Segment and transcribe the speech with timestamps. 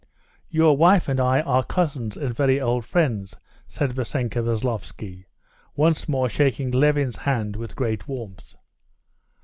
[0.49, 3.35] "Your wife and I are cousins and very old friends,"
[3.67, 5.25] said Vassenka Veslovsky,
[5.75, 8.55] once more shaking Levin's hand with great warmth.